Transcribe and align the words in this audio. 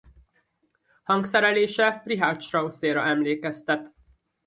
Hangszerelése 1.03 2.01
Richard 2.05 2.41
Strausséra 2.41 3.05
emlékeztet. 3.07 3.93